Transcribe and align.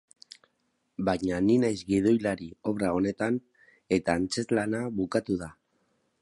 Baina 1.09 1.41
ni 1.49 1.57
naiz 1.63 1.75
gidoilari 1.91 2.47
obra 2.71 2.89
honetan 3.01 3.37
eta 3.99 4.17
antzezlana 4.23 4.83
bukatu 5.03 5.39
da. 5.45 5.53